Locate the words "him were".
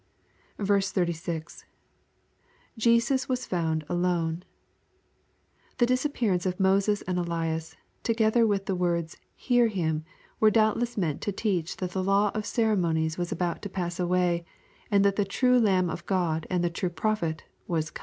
9.67-10.49